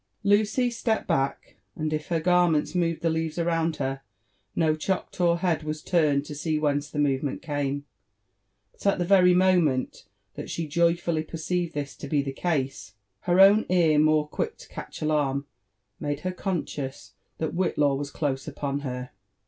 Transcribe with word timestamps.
Lucy 0.23 0.71
stepped 0.71 1.05
back; 1.07 1.57
and 1.75 1.93
if 1.93 2.07
her 2.07 2.19
garments 2.19 2.73
moved 2.73 3.03
the 3.03 3.09
leaves 3.11 3.37
around 3.37 3.75
her, 3.75 4.01
no 4.55 4.75
Choctaw 4.75 5.35
head 5.35 5.61
was 5.61 5.83
turned 5.83 6.25
to 6.25 6.33
see 6.33 6.57
whence 6.57 6.89
the 6.89 6.97
movement 6.97 7.43
came; 7.43 7.85
but 8.73 8.83
at 8.87 8.97
the 8.97 9.05
very 9.05 9.35
moment 9.35 10.05
that 10.33 10.49
she 10.49 10.65
joyfully 10.65 11.21
perceived 11.21 11.75
this 11.75 11.95
to 11.97 12.07
be 12.07 12.23
the 12.23 12.33
case, 12.33 12.95
her 13.19 13.39
own 13.39 13.63
ear, 13.69 13.99
more 13.99 14.27
quick 14.27 14.57
to 14.57 14.69
catch 14.69 15.03
alarm, 15.03 15.45
made 15.99 16.21
her 16.21 16.31
conscious 16.31 17.13
that 17.37 17.53
Whitlaw 17.53 17.93
was 17.95 18.09
close 18.09 18.47
upon 18.47 18.79
her. 18.79 19.11